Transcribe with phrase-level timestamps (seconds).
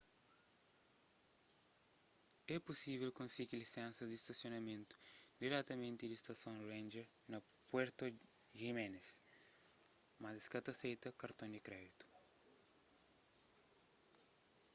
[2.55, 4.95] é pusível konsigi lisensas di stasionamentu
[5.43, 7.39] diretamenti di stason ranger na
[7.69, 8.03] puerto
[8.61, 9.07] jiménez
[10.21, 12.05] mas es ka ta aseita karton di kréditu